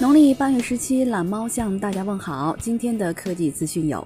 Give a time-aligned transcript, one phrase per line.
[0.00, 2.56] 农历八月十七，懒猫向大家问好。
[2.58, 4.04] 今天的科技资讯有：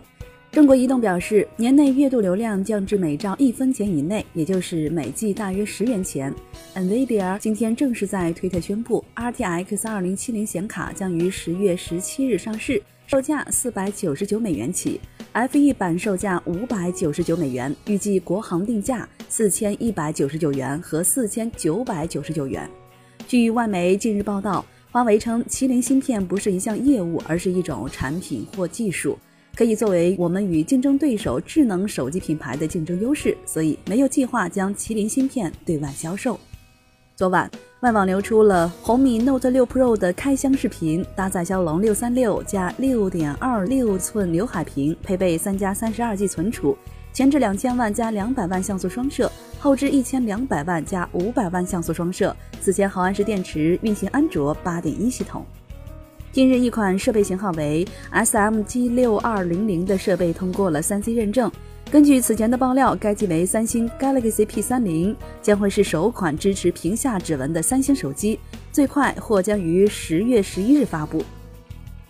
[0.51, 6.35] 中国移动表示，年内月度流量降至每兆一分钱以内，也就是每 G 大约十元钱。
[6.75, 15.01] NVIDIA 今天正式在推特宣布，RTX 2070显卡将于十月十七日上市，售价四百九十九美元起
[15.33, 22.69] ，FE 版售价五百九十九美元，预计国行定价四千一百九十九元和四千九百九十九元。
[23.27, 24.65] 据外媒近日报道。
[24.97, 29.19] 华为称，麒麟芯片不是一项业务，而是一种产品或技术，
[29.55, 36.41] 可以作为我们与竞争对手智能手机品牌的竞争优势，所以没有计划将麒麟芯片对外销售。
[37.15, 46.75] 昨晚，外网流出了红米 Note 6 Pro 的开箱视频，搭载骁龙六三六加六点二六寸刘海屏，配备三加三十二 G 存储。
[47.17, 55.43] 前置两千万加两百万像素双摄，后置一千两百万加五百万像素双摄，四千毫安时电池，运行安卓八点一系统。
[56.31, 61.51] 近日，一款设备型号为 SMG 六二零零的设备通过了三 C 认证。
[61.91, 68.39] 根据此前的爆料，该机为三星 Galaxy P 三零，将会是首款支持屏下指纹的三星手机，
[68.71, 71.25] 最快或将于十月十一日发布。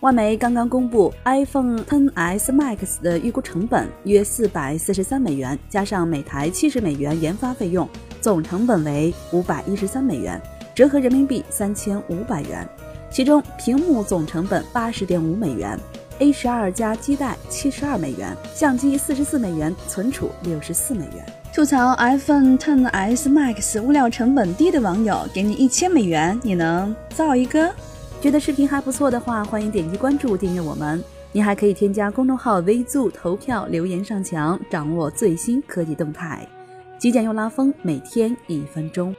[0.01, 7.89] 外媒刚刚公布 iPhone XS Max 的预估成本约四百四十三美元，加上每台七十美元研发费用，
[8.21, 10.39] 总成本为五百一十三美元，
[10.75, 12.67] 折合人民币三千五百元。
[13.09, 15.75] 其中屏幕总成本八十点五美元
[16.19, 21.25] ，A 十二加基带七十二美元，相机四十四美元，存储六十四美元。
[21.51, 27.73] 吐槽 iPhone XS Max 物料成本低的网友，给你一千美元，你能造一个？
[28.19, 31.01] 觉得视频还不错的话，欢迎点击关注订阅我们。
[31.31, 36.45] 您还可以添加公众号 VZOO 投票留言上墙，掌握最新科技动态。
[36.97, 39.15] 极简又拉风，每天一分钟。